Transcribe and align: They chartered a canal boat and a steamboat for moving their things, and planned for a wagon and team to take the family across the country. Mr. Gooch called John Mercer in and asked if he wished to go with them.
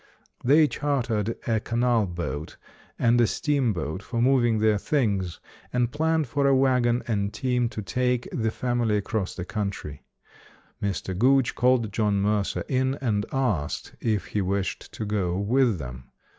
They 0.43 0.67
chartered 0.67 1.37
a 1.45 1.59
canal 1.59 2.07
boat 2.07 2.57
and 2.97 3.21
a 3.21 3.27
steamboat 3.27 4.01
for 4.01 4.19
moving 4.19 4.57
their 4.57 4.79
things, 4.79 5.39
and 5.71 5.91
planned 5.91 6.25
for 6.25 6.47
a 6.47 6.55
wagon 6.55 7.03
and 7.07 7.31
team 7.31 7.69
to 7.69 7.83
take 7.83 8.27
the 8.31 8.49
family 8.49 8.97
across 8.97 9.35
the 9.35 9.45
country. 9.45 10.01
Mr. 10.81 11.15
Gooch 11.15 11.53
called 11.53 11.93
John 11.93 12.19
Mercer 12.19 12.65
in 12.67 12.95
and 12.95 13.27
asked 13.31 13.93
if 14.01 14.25
he 14.25 14.41
wished 14.41 14.91
to 14.93 15.05
go 15.05 15.37
with 15.37 15.77
them. 15.77 16.05